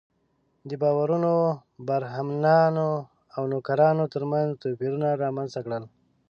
دې 0.67 0.75
باورونو 0.83 1.31
برهمنانو 1.87 2.89
او 3.35 3.41
نوکرانو 3.51 4.03
تر 4.13 4.23
منځ 4.31 4.49
توپیرونه 4.63 5.07
رامنځته 5.23 5.59
کړل. 5.65 5.83